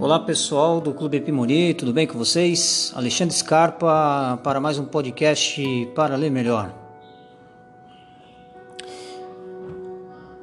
[0.00, 2.90] Olá pessoal do Clube Epimoni, tudo bem com vocês?
[2.96, 5.62] Alexandre Scarpa para mais um podcast
[5.94, 6.74] para ler melhor.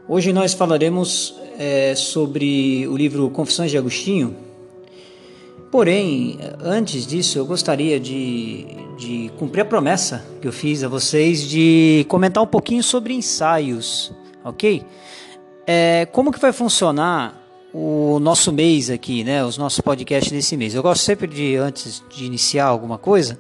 [0.08, 4.36] Hoje nós falaremos é, sobre o livro Confissões de Agostinho.
[5.72, 11.42] Porém, antes disso, eu gostaria de, de cumprir a promessa que eu fiz a vocês
[11.42, 14.14] de comentar um pouquinho sobre ensaios,
[14.46, 14.86] ok?
[15.66, 19.44] É, como que vai funcionar o nosso mês aqui, né?
[19.44, 20.74] Os nossos podcasts desse mês.
[20.74, 23.38] Eu gosto sempre de, antes de iniciar alguma coisa,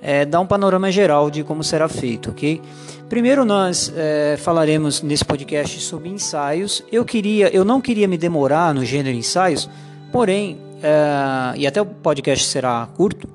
[0.00, 2.60] é, dar um panorama geral de como será feito, ok?
[3.08, 6.84] Primeiro nós é, falaremos nesse podcast sobre ensaios.
[6.92, 9.68] Eu queria, eu não queria me demorar no gênero ensaios,
[10.12, 13.28] porém, é, e até o podcast será curto,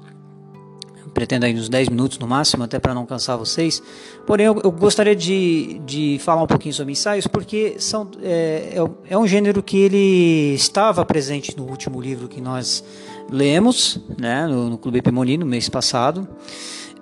[1.13, 3.81] pretendo aí uns 10 minutos no máximo, até para não cansar vocês.
[4.25, 9.13] Porém, eu, eu, gostaria de, de falar um pouquinho sobre ensaios, porque são, é, é,
[9.13, 12.83] é um gênero que ele estava presente no último livro que nós
[13.29, 16.27] lemos, né, no, no Clube Epimoni, no mês passado.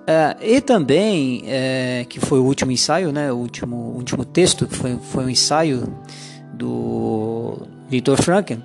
[0.02, 4.74] Uh, e também, uh, que foi o último ensaio, né, o último, último texto, que
[4.74, 5.94] foi, foi um ensaio
[6.52, 8.62] do Victor Franken,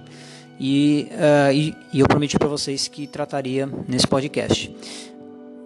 [0.59, 4.75] e, uh, e, e eu prometi para vocês que trataria nesse podcast.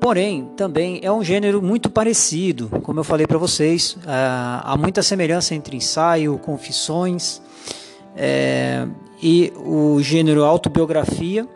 [0.01, 5.53] Porém, também é um gênero muito parecido, como eu falei para vocês, há muita semelhança
[5.53, 7.39] entre ensaio, confissões
[8.15, 8.87] é,
[9.21, 11.47] e o gênero autobiografia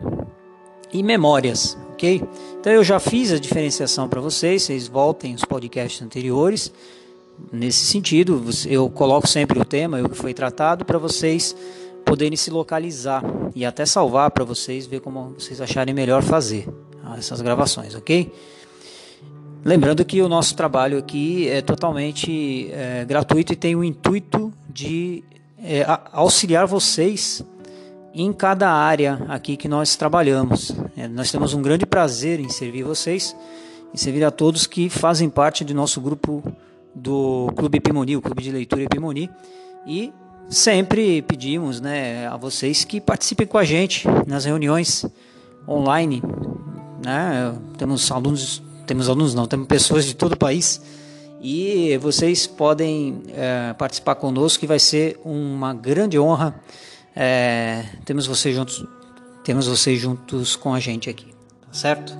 [0.92, 2.22] e memórias, ok?
[2.60, 6.72] Então eu já fiz a diferenciação para vocês, vocês voltem os podcasts anteriores.
[7.52, 11.54] Nesse sentido, eu coloco sempre o tema, o que foi tratado, para vocês
[12.04, 13.24] poderem se localizar
[13.56, 16.68] e até salvar para vocês, ver como vocês acharem melhor fazer
[17.16, 18.32] essas gravações, ok?
[19.64, 25.24] Lembrando que o nosso trabalho aqui é totalmente é, gratuito e tem o intuito de
[25.58, 27.44] é, auxiliar vocês
[28.14, 30.70] em cada área aqui que nós trabalhamos.
[30.96, 33.36] É, nós temos um grande prazer em servir vocês,
[33.92, 36.42] em servir a todos que fazem parte do nosso grupo
[36.94, 39.28] do Clube Epimoni, o Clube de Leitura Epimoni,
[39.86, 40.12] e
[40.48, 45.04] sempre pedimos né, a vocês que participem com a gente nas reuniões
[45.68, 46.22] online
[47.06, 47.54] né?
[47.78, 50.82] Temos alunos, temos alunos não, temos pessoas de todo o país
[51.40, 56.60] e vocês podem é, participar conosco que vai ser uma grande honra.
[57.14, 58.84] É, temos vocês juntos,
[59.44, 62.12] temos vocês juntos com a gente aqui, tá certo?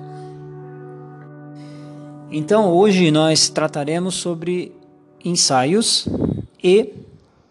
[2.31, 4.71] Então hoje nós trataremos sobre
[5.23, 6.07] ensaios
[6.63, 6.93] e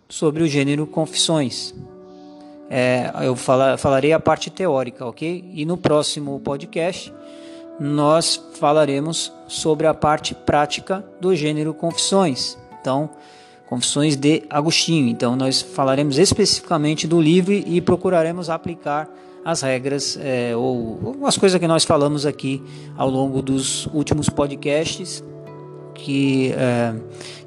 [0.09, 1.75] sobre o gênero confissões.
[2.71, 5.45] É, eu fala, falarei a parte teórica, ok?
[5.53, 7.13] E no próximo podcast
[7.79, 12.57] nós falaremos sobre a parte prática do gênero confissões.
[12.81, 13.11] Então,
[13.69, 15.09] confissões de Agostinho.
[15.09, 19.09] Então, nós falaremos especificamente do livro e procuraremos aplicar
[19.45, 22.63] as regras é, ou, as coisas que nós falamos aqui
[22.97, 25.23] ao longo dos últimos podcasts
[25.95, 26.95] que, é,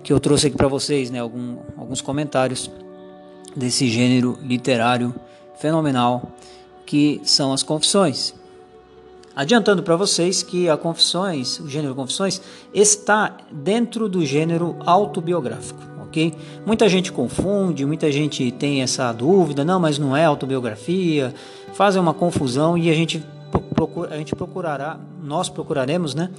[0.01, 1.19] que eu trouxe aqui para vocês, né?
[1.19, 2.71] Algum, alguns comentários
[3.55, 5.13] desse gênero literário
[5.59, 6.31] fenomenal
[6.85, 8.33] que são as confissões.
[9.39, 12.41] Adiantando para vocês que a confissões, o gênero confissões,
[12.73, 16.33] está dentro do gênero autobiográfico, ok?
[16.65, 21.33] Muita gente confunde, muita gente tem essa dúvida, não, mas não é autobiografia,
[21.71, 23.23] fazem uma confusão e a gente
[23.73, 26.31] procura, a gente procurará, nós procuraremos, né?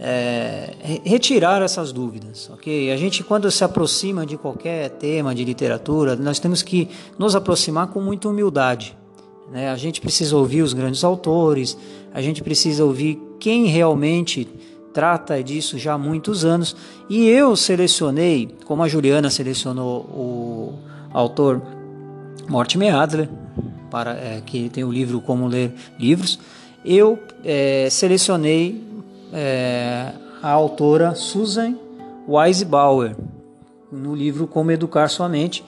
[0.00, 0.74] É,
[1.04, 2.90] retirar essas dúvidas, ok?
[2.90, 7.86] A gente quando se aproxima de qualquer tema de literatura, nós temos que nos aproximar
[7.86, 8.98] com muita humildade.
[9.50, 9.68] Né?
[9.68, 11.76] A gente precisa ouvir os grandes autores,
[12.12, 14.48] a gente precisa ouvir quem realmente
[14.92, 16.76] trata disso já há muitos anos.
[17.08, 20.74] E eu selecionei, como a Juliana selecionou o
[21.12, 21.62] autor
[22.48, 23.28] Mortimer Adler,
[23.90, 26.38] para, é, que tem o livro Como Ler Livros,
[26.84, 28.82] eu é, selecionei
[29.32, 31.74] é, a autora Susan
[32.28, 33.16] Weisbauer
[33.90, 35.64] no livro Como Educar Sua Mente,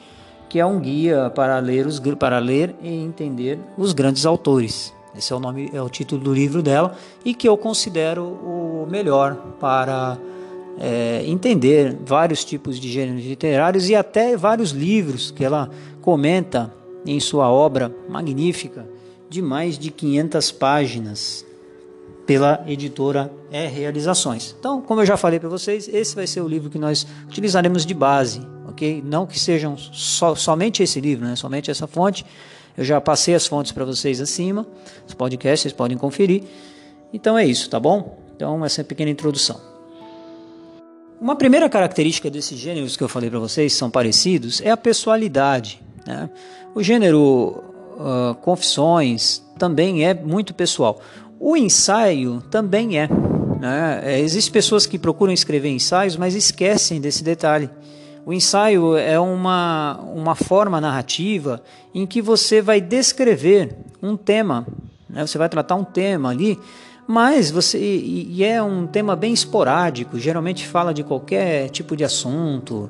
[0.49, 4.93] que é um guia para ler, os, para ler e entender os grandes autores.
[5.17, 8.87] Esse é o nome, é o título do livro dela e que eu considero o
[8.91, 10.19] melhor para
[10.79, 15.70] é, entender vários tipos de gêneros literários e até vários livros que ela
[16.00, 16.73] comenta
[17.05, 18.87] em sua obra magnífica
[19.29, 21.47] de mais de 500 páginas
[22.26, 24.55] pela editora É Realizações.
[24.59, 27.85] Então, como eu já falei para vocês, esse vai ser o livro que nós utilizaremos
[27.85, 29.03] de base, ok?
[29.05, 31.37] Não que sejam so, somente esse livro, né?
[31.37, 32.25] somente essa fonte.
[32.77, 34.67] Eu já passei as fontes para vocês acima,
[35.07, 36.43] os podcasts, vocês podem conferir.
[37.13, 38.19] Então é isso, tá bom?
[38.35, 39.61] Então, essa é a pequena introdução.
[41.21, 45.81] Uma primeira característica desses gêneros que eu falei para vocês, são parecidos, é a pessoalidade.
[46.05, 46.29] Né?
[46.75, 47.63] O gênero
[47.97, 51.01] uh, confissões também é muito pessoal.
[51.39, 53.09] O ensaio também é.
[53.61, 54.01] Né?
[54.03, 57.71] É, Existem pessoas que procuram escrever ensaios, mas esquecem desse detalhe.
[58.25, 61.61] O ensaio é uma, uma forma narrativa
[61.93, 64.67] em que você vai descrever um tema,
[65.11, 65.27] né?
[65.27, 66.59] você vai tratar um tema ali,
[67.07, 72.89] mas você e, é um tema bem esporádico, geralmente fala de qualquer tipo de assunto.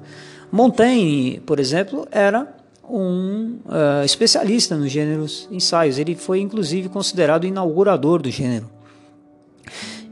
[0.50, 2.54] Montaigne, por exemplo, era
[2.86, 5.98] um uh, especialista nos gêneros ensaios.
[5.98, 8.68] Ele foi inclusive considerado inaugurador do gênero.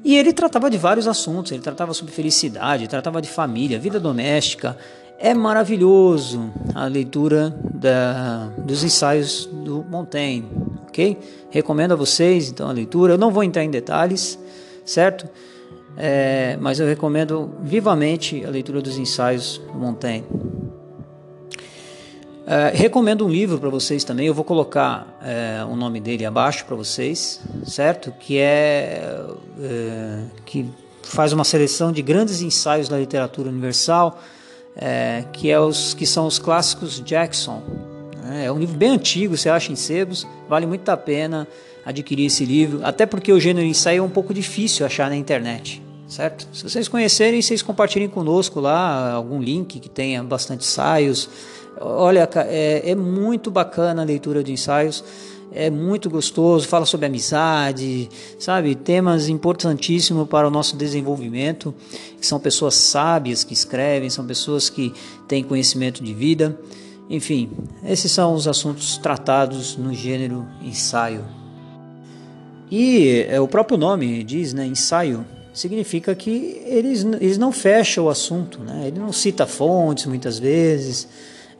[0.03, 4.79] E ele tratava de vários assuntos, ele tratava sobre felicidade, tratava de família, vida doméstica.
[5.23, 10.49] É maravilhoso a leitura da, dos ensaios do Montaigne,
[10.89, 11.19] ok?
[11.51, 13.13] Recomendo a vocês então a leitura.
[13.13, 14.39] Eu não vou entrar em detalhes,
[14.83, 15.29] certo?
[15.95, 20.25] É, mas eu recomendo vivamente a leitura dos ensaios do Montaigne.
[22.47, 24.27] É, recomendo um livro para vocês também.
[24.27, 28.11] Eu vou colocar é, o nome dele abaixo para vocês, certo?
[28.13, 29.23] Que é,
[29.61, 30.67] é, que
[31.03, 34.19] faz uma seleção de grandes ensaios da literatura universal,
[34.77, 37.63] é, que é os que são os clássicos Jackson.
[38.23, 38.47] Né?
[38.47, 41.47] É um livro bem antigo, você acha em sebos, vale muito a pena
[41.85, 45.83] adquirir esse livro, até porque o gênero ensaio é um pouco difícil achar na internet,
[46.07, 46.47] certo?
[46.53, 51.29] Se vocês conhecerem, vocês compartilhem conosco lá algum link que tenha bastante ensaios
[51.81, 55.03] Olha, é, é muito bacana a leitura de ensaios
[55.53, 58.09] é muito gostoso, fala sobre amizade,
[58.39, 58.75] sabe?
[58.75, 61.75] Temas importantíssimos para o nosso desenvolvimento,
[62.21, 64.93] que são pessoas sábias que escrevem, são pessoas que
[65.27, 66.59] têm conhecimento de vida.
[67.09, 67.51] Enfim,
[67.85, 71.25] esses são os assuntos tratados no gênero ensaio.
[72.71, 78.09] E é, o próprio nome diz, né, ensaio, significa que eles, eles não fecham o
[78.09, 78.85] assunto, né?
[78.87, 81.09] Ele não cita fontes muitas vezes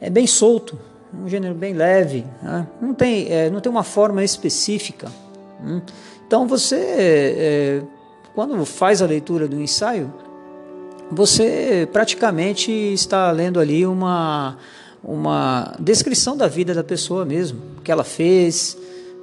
[0.01, 0.77] é bem solto,
[1.13, 2.67] um gênero bem leve, né?
[2.81, 5.09] não, tem, é, não tem uma forma específica.
[5.61, 5.81] Né?
[6.25, 7.81] Então você, é,
[8.33, 10.11] quando faz a leitura do ensaio,
[11.11, 14.57] você praticamente está lendo ali uma,
[15.03, 18.77] uma descrição da vida da pessoa mesmo, o que ela fez,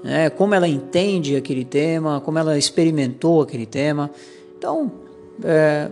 [0.04, 0.28] né?
[0.28, 4.10] como ela entende aquele tema, como ela experimentou aquele tema.
[4.58, 4.92] Então,
[5.42, 5.88] é,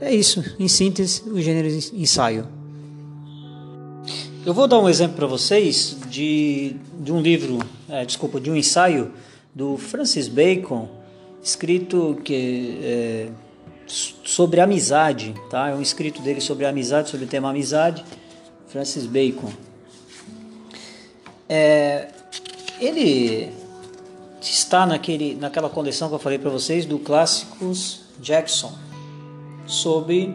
[0.00, 2.57] é isso, em síntese, o gênero ensaio.
[4.46, 7.58] Eu vou dar um exemplo para vocês de, de um livro,
[7.88, 9.12] é, desculpa, de um ensaio
[9.52, 10.88] do Francis Bacon,
[11.42, 13.28] escrito que, é,
[13.86, 15.70] sobre amizade, tá?
[15.70, 18.04] É um escrito dele sobre amizade, sobre o tema amizade,
[18.68, 19.52] Francis Bacon.
[21.48, 22.08] É,
[22.80, 23.50] ele
[24.40, 28.72] está naquele, naquela coleção que eu falei para vocês do Clássicos Jackson,
[29.66, 30.34] sobre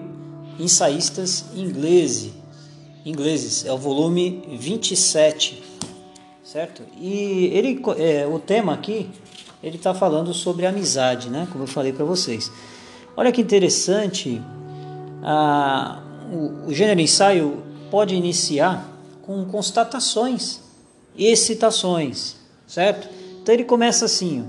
[0.59, 2.42] ensaístas ingleses
[3.05, 3.65] ingleses.
[3.65, 5.63] É o volume 27,
[6.43, 6.83] certo?
[6.99, 9.09] E ele, é, o tema aqui,
[9.61, 11.47] ele está falando sobre amizade, né?
[11.51, 12.51] Como eu falei para vocês.
[13.15, 14.41] Olha que interessante,
[15.21, 16.01] a,
[16.31, 18.89] o, o gênero ensaio pode iniciar
[19.21, 20.59] com constatações,
[21.17, 22.35] excitações,
[22.67, 23.07] certo?
[23.41, 24.45] Então ele começa assim,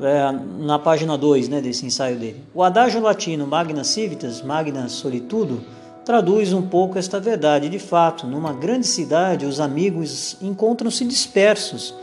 [0.00, 2.42] é, na página 2 né, desse ensaio dele.
[2.54, 5.62] O adágio latino Magna Civitas, Magna Solitudo,
[6.04, 7.68] traduz um pouco esta verdade.
[7.68, 11.94] De fato, numa grande cidade, os amigos encontram-se dispersos,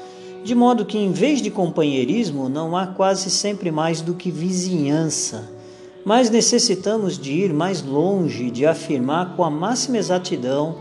[0.44, 5.50] de modo que, em vez de companheirismo, não há quase sempre mais do que vizinhança.
[6.06, 10.78] Mas necessitamos de ir mais longe, de afirmar com a máxima exatidão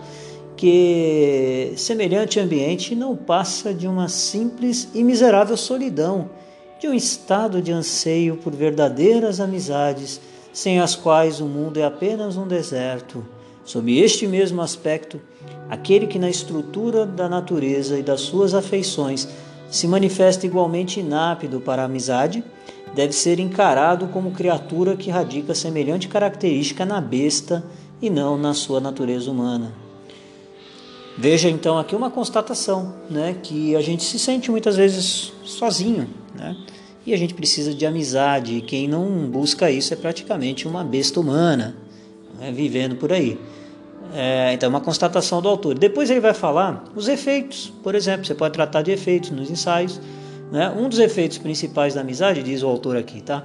[0.56, 6.30] que semelhante ambiente não passa de uma simples e miserável solidão,
[6.80, 10.20] de um estado de anseio por verdadeiras amizades
[10.58, 13.24] sem as quais o mundo é apenas um deserto.
[13.64, 15.20] Sob este mesmo aspecto,
[15.70, 19.28] aquele que na estrutura da natureza e das suas afeições
[19.70, 22.42] se manifesta igualmente inápido para a amizade,
[22.92, 27.64] deve ser encarado como criatura que radica semelhante característica na besta
[28.02, 29.72] e não na sua natureza humana.
[31.16, 36.56] Veja então aqui uma constatação, né, que a gente se sente muitas vezes sozinho, né?
[37.08, 38.56] E a gente precisa de amizade.
[38.56, 41.74] E quem não busca isso é praticamente uma besta humana,
[42.38, 43.38] né, vivendo por aí.
[44.14, 45.78] É, então, é uma constatação do autor.
[45.78, 49.98] Depois ele vai falar os efeitos, por exemplo, você pode tratar de efeitos nos ensaios.
[50.52, 50.70] Né?
[50.70, 53.42] Um dos efeitos principais da amizade, diz o autor aqui, tá?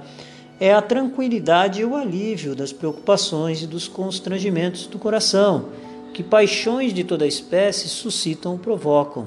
[0.60, 5.70] é a tranquilidade e o alívio das preocupações e dos constrangimentos do coração,
[6.12, 9.26] que paixões de toda espécie suscitam ou provocam.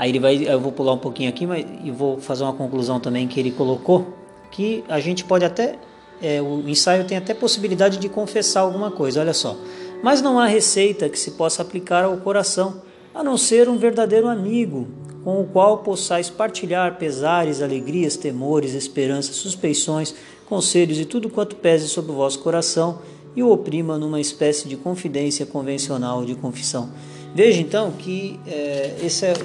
[0.00, 2.98] Aí ele vai, eu vou pular um pouquinho aqui, mas e vou fazer uma conclusão
[2.98, 4.14] também que ele colocou
[4.50, 5.78] que a gente pode até
[6.22, 9.54] é, o ensaio tem até possibilidade de confessar alguma coisa, olha só.
[10.02, 12.80] Mas não há receita que se possa aplicar ao coração,
[13.14, 14.88] a não ser um verdadeiro amigo,
[15.22, 20.14] com o qual possais partilhar pesares, alegrias, temores, esperanças, suspeições,
[20.46, 23.00] conselhos e tudo quanto pese sobre o vosso coração
[23.36, 26.88] e o oprima numa espécie de confidência convencional de confissão.
[27.34, 29.36] Veja então que é, essa, é,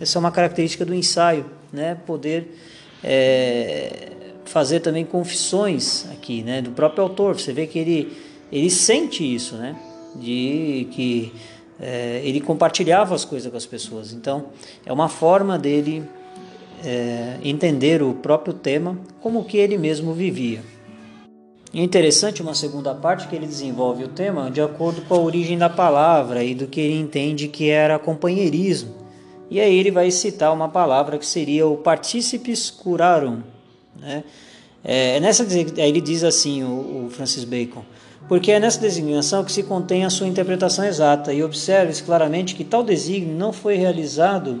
[0.00, 1.96] essa é uma característica do ensaio, né?
[2.06, 2.58] poder
[3.02, 4.12] é,
[4.44, 6.60] fazer também confissões aqui, né?
[6.60, 7.38] do próprio autor.
[7.38, 8.16] Você vê que ele,
[8.50, 9.76] ele sente isso, né?
[10.16, 11.32] de que
[11.80, 14.12] é, ele compartilhava as coisas com as pessoas.
[14.12, 14.46] Então,
[14.84, 16.04] é uma forma dele
[16.84, 20.62] é, entender o próprio tema como que ele mesmo vivia.
[21.72, 25.58] É interessante uma segunda parte que ele desenvolve o tema de acordo com a origem
[25.58, 29.03] da palavra e do que ele entende que era companheirismo.
[29.54, 33.38] E aí ele vai citar uma palavra que seria o participes curarum.
[33.96, 34.24] Né?
[34.82, 37.84] É, nessa, aí ele diz assim, o, o Francis Bacon,
[38.28, 42.64] porque é nessa designação que se contém a sua interpretação exata, e observe-se claramente que
[42.64, 44.60] tal desígnio não foi realizado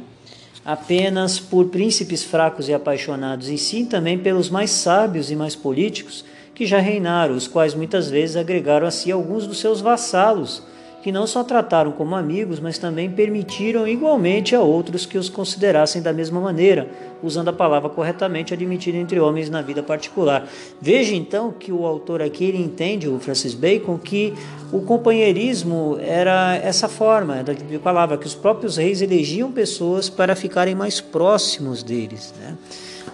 [0.64, 6.24] apenas por príncipes fracos e apaixonados, e sim também pelos mais sábios e mais políticos
[6.54, 10.62] que já reinaram, os quais muitas vezes agregaram a si alguns dos seus vassalos,
[11.04, 16.00] que não só trataram como amigos, mas também permitiram igualmente a outros que os considerassem
[16.00, 16.88] da mesma maneira,
[17.22, 20.48] usando a palavra corretamente admitida entre homens na vida particular.
[20.80, 24.32] Veja então que o autor aqui ele entende, o Francis Bacon, que
[24.72, 30.74] o companheirismo era essa forma da palavra, que os próprios reis elegiam pessoas para ficarem
[30.74, 32.32] mais próximos deles.
[32.40, 32.56] Né?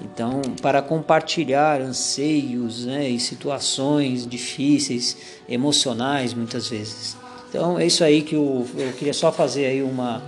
[0.00, 5.16] Então, para compartilhar anseios né, e situações difíceis,
[5.48, 7.16] emocionais, muitas vezes.
[7.50, 10.22] Então, é isso aí que eu, eu queria só fazer aí uma,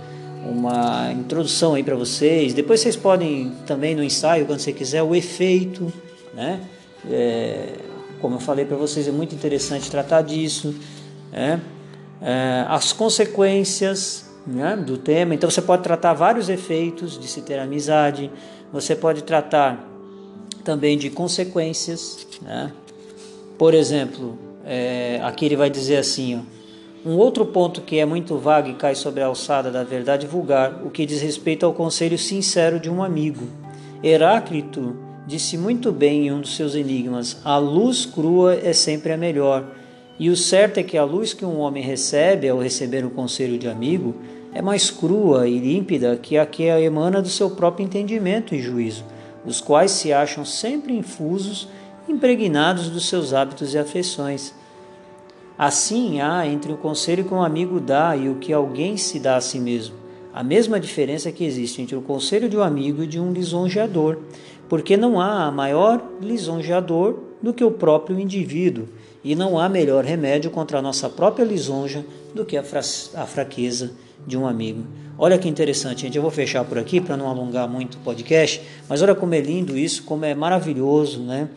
[0.45, 2.53] uma introdução aí para vocês.
[2.53, 5.91] Depois vocês podem também no ensaio, quando você quiser, o efeito,
[6.33, 6.59] né?
[7.09, 7.75] É,
[8.19, 10.75] como eu falei para vocês, é muito interessante tratar disso.
[11.31, 11.61] Né?
[12.21, 15.33] É, as consequências né, do tema.
[15.33, 18.29] Então, você pode tratar vários efeitos de se ter amizade,
[18.71, 19.89] você pode tratar
[20.65, 22.27] também de consequências.
[22.41, 22.69] Né?
[23.57, 26.62] Por exemplo, é, aqui ele vai dizer assim: ó,
[27.05, 30.81] um outro ponto que é muito vago e cai sobre a alçada da verdade vulgar,
[30.85, 33.45] o que diz respeito ao conselho sincero de um amigo.
[34.01, 34.95] Heráclito
[35.27, 39.65] disse muito bem em um dos seus enigmas: a luz crua é sempre a melhor.
[40.17, 43.57] E o certo é que a luz que um homem recebe ao receber o conselho
[43.57, 44.15] de amigo
[44.53, 49.03] é mais crua e límpida que a que emana do seu próprio entendimento e juízo,
[49.43, 51.67] os quais se acham sempre infusos,
[52.07, 54.53] impregnados dos seus hábitos e afeições.
[55.57, 59.35] Assim há entre o conselho que um amigo dá e o que alguém se dá
[59.35, 59.95] a si mesmo,
[60.33, 64.17] a mesma diferença que existe entre o conselho de um amigo e de um lisonjeador,
[64.67, 68.87] porque não há maior lisonjeador do que o próprio indivíduo,
[69.23, 73.25] e não há melhor remédio contra a nossa própria lisonja do que a, fra a
[73.27, 73.91] fraqueza
[74.25, 74.83] de um amigo.
[75.17, 76.15] Olha que interessante, gente.
[76.15, 79.39] Eu vou fechar por aqui para não alongar muito o podcast, mas olha como é
[79.39, 81.49] lindo isso, como é maravilhoso, né?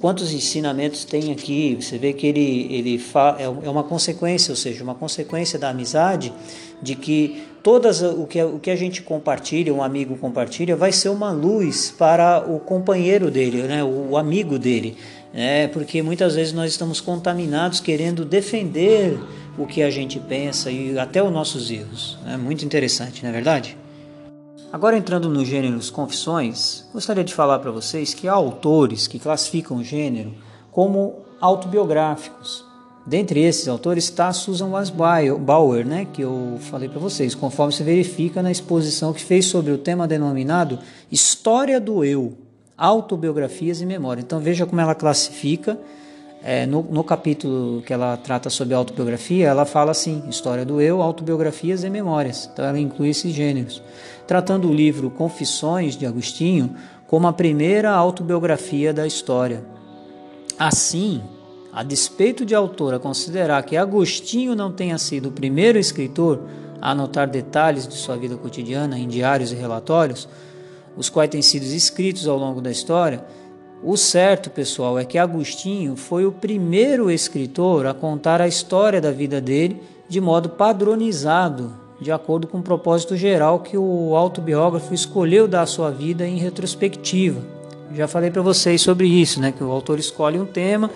[0.00, 1.76] Quantos ensinamentos tem aqui?
[1.80, 3.02] Você vê que ele, ele
[3.38, 6.32] é, é uma consequência, ou seja, uma consequência da amizade,
[6.80, 11.08] de que todas o que, o que a gente compartilha, um amigo compartilha, vai ser
[11.08, 13.82] uma luz para o companheiro dele, né?
[13.82, 14.96] o amigo dele.
[15.32, 15.68] Né?
[15.68, 19.18] Porque muitas vezes nós estamos contaminados querendo defender
[19.56, 22.18] o que a gente pensa e até os nossos erros.
[22.26, 23.76] É muito interessante, não é verdade?
[24.72, 29.76] Agora entrando no gênero confissões, gostaria de falar para vocês que há autores que classificam
[29.76, 30.34] o gênero
[30.70, 32.64] como autobiográficos.
[33.04, 34.70] Dentre esses autores está Susan
[35.40, 39.72] Bauer, né, que eu falei para vocês, conforme se verifica na exposição que fez sobre
[39.72, 40.78] o tema denominado
[41.10, 42.32] História do Eu,
[42.76, 44.20] Autobiografias e Memória.
[44.20, 45.78] Então veja como ela classifica
[46.44, 51.00] é, no, no, capítulo que ela trata sobre autobiografia, ela fala assim: história do eu,
[51.00, 52.50] autobiografias e memórias.
[52.52, 53.82] Então ela inclui esses gêneros.
[54.26, 56.74] Tratando o livro Confissões de Agostinho
[57.06, 59.62] como a primeira autobiografia da história.
[60.58, 61.22] Assim,
[61.72, 66.40] a despeito de a autora considerar que Agostinho não tenha sido o primeiro escritor
[66.80, 70.28] a anotar detalhes de sua vida cotidiana em diários e relatórios,
[70.96, 73.24] os quais têm sido escritos ao longo da história,
[73.82, 79.10] o certo, pessoal, é que Agostinho foi o primeiro escritor a contar a história da
[79.10, 85.48] vida dele de modo padronizado, de acordo com o propósito geral que o autobiógrafo escolheu
[85.48, 87.40] dar à sua vida em retrospectiva.
[87.94, 89.52] Já falei para vocês sobre isso, né?
[89.52, 90.90] Que o autor escolhe um tema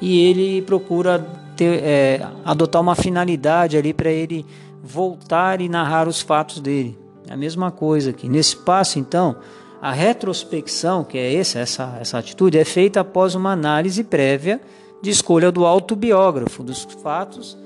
[0.00, 1.24] e ele procura
[1.56, 4.44] ter, é, adotar uma finalidade ali para ele
[4.82, 7.05] voltar e narrar os fatos dele.
[7.28, 8.28] É a mesma coisa aqui.
[8.28, 9.36] Nesse passo, então,
[9.80, 14.60] a retrospecção, que é essa, essa, essa atitude, é feita após uma análise prévia
[15.02, 17.56] de escolha do autobiógrafo, dos fatos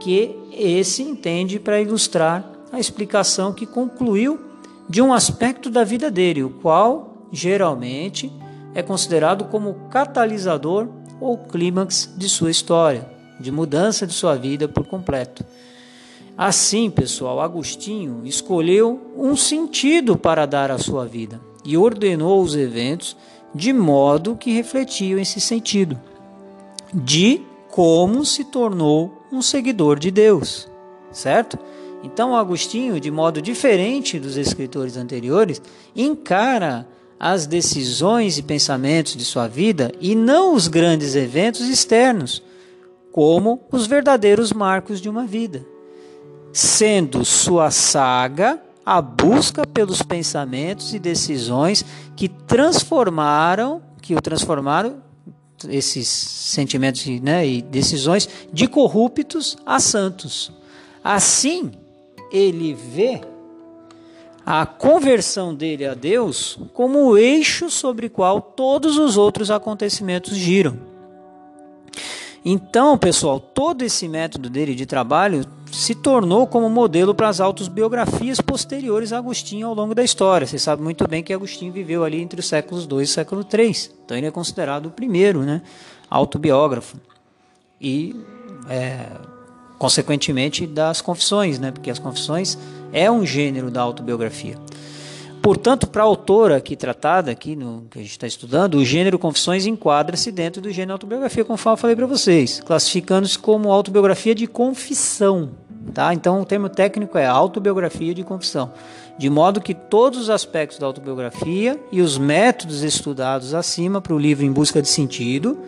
[0.00, 4.40] que esse entende para ilustrar a explicação que concluiu
[4.88, 8.32] de um aspecto da vida dele, o qual geralmente
[8.74, 10.88] é considerado como catalisador
[11.20, 15.44] ou clímax de sua história, de mudança de sua vida por completo.
[16.36, 23.16] Assim, pessoal, Agostinho escolheu um sentido para dar à sua vida e ordenou os eventos
[23.54, 25.98] de modo que refletiam esse sentido,
[26.94, 30.68] de como se tornou um seguidor de Deus,
[31.12, 31.58] certo?
[32.02, 35.60] Então, Agostinho, de modo diferente dos escritores anteriores,
[35.94, 42.42] encara as decisões e pensamentos de sua vida e não os grandes eventos externos,
[43.12, 45.66] como os verdadeiros marcos de uma vida,
[46.52, 51.84] sendo sua saga a busca pelos pensamentos e decisões
[52.16, 55.02] que transformaram, que o transformaram
[55.68, 60.52] esses sentimentos né, e decisões de corruptos a santos.
[61.04, 61.70] Assim,
[62.32, 63.20] ele vê
[64.44, 70.36] a conversão dele a Deus como o eixo sobre o qual todos os outros acontecimentos
[70.36, 70.78] giram.
[72.44, 78.40] Então, pessoal, todo esse método dele de trabalho se tornou como modelo para as autobiografias
[78.40, 80.46] posteriores a Agostinho ao longo da história.
[80.46, 83.90] Você sabe muito bem que Agostinho viveu ali entre os séculos II e século III.
[84.04, 85.60] Então ele é considerado o primeiro né,
[86.08, 86.96] autobiógrafo.
[87.80, 88.16] E
[88.68, 89.06] é,
[89.78, 91.70] consequentemente das confissões, né?
[91.70, 92.58] Porque as confissões
[92.92, 94.56] é um gênero da autobiografia.
[95.42, 99.18] Portanto, para a autora aqui tratada, aqui no que a gente está estudando, o gênero
[99.18, 104.46] confissões enquadra-se dentro do gênero autobiografia, como eu falei para vocês, classificando-se como autobiografia de
[104.46, 105.50] confissão.
[105.94, 106.12] Tá?
[106.12, 108.70] Então, o termo técnico é autobiografia de confissão,
[109.18, 114.18] de modo que todos os aspectos da autobiografia e os métodos estudados acima para o
[114.18, 115.58] livro Em Busca de Sentido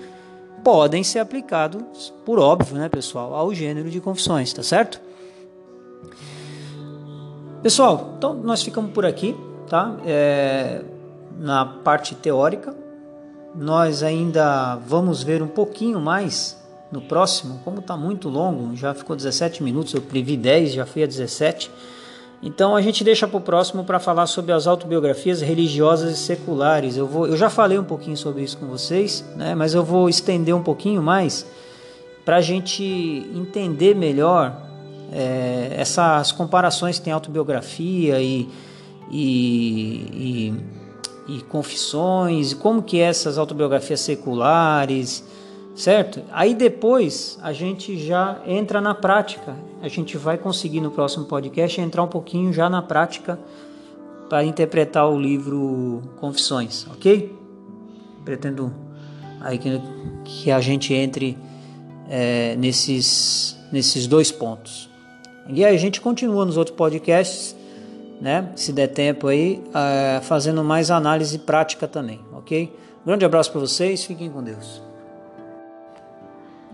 [0.63, 5.01] podem ser aplicados, por óbvio, né, pessoal, ao gênero de confissões, tá certo?
[7.63, 9.35] Pessoal, então nós ficamos por aqui,
[9.73, 9.97] tá?
[10.05, 10.83] É,
[11.39, 12.77] na parte teórica,
[13.55, 19.17] nós ainda vamos ver um pouquinho mais no próximo, como está muito longo, já ficou
[19.17, 21.71] 17 minutos, eu previ 10, já fui a 17
[22.43, 26.97] então a gente deixa para o próximo para falar sobre as autobiografias religiosas e seculares.
[26.97, 30.09] Eu, vou, eu já falei um pouquinho sobre isso com vocês, né, mas eu vou
[30.09, 31.47] estender um pouquinho mais
[32.25, 32.85] para a gente
[33.33, 34.55] entender melhor
[35.13, 38.49] é, essas comparações que tem autobiografia e,
[39.11, 40.55] e,
[41.29, 45.25] e, e confissões, como que essas autobiografias seculares
[45.75, 46.23] certo?
[46.31, 49.57] Aí depois a gente já entra na prática.
[49.81, 53.39] A gente vai conseguir no próximo podcast entrar um pouquinho já na prática
[54.29, 57.35] para interpretar o livro Confissões, ok?
[58.25, 58.73] Pretendo
[59.41, 59.81] aí que,
[60.25, 61.37] que a gente entre
[62.09, 64.89] é, nesses, nesses dois pontos.
[65.49, 67.57] E aí a gente continua nos outros podcasts,
[68.23, 68.49] né?
[68.55, 72.73] Se der tempo aí, é, fazendo mais análise prática também, ok?
[73.05, 74.81] Grande abraço para vocês, fiquem com Deus.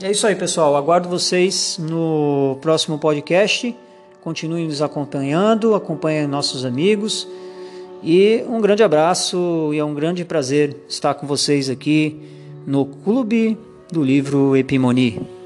[0.03, 0.77] É isso aí, pessoal.
[0.77, 3.75] Aguardo vocês no próximo podcast.
[4.21, 7.27] Continuem nos acompanhando, acompanhem nossos amigos.
[8.05, 12.21] E um grande abraço e é um grande prazer estar com vocês aqui
[12.67, 13.59] no Clube
[13.91, 15.38] do Livro Epimonie.